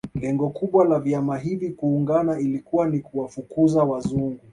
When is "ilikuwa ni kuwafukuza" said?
2.39-3.83